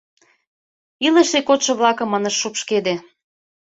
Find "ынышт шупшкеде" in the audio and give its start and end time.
2.17-2.95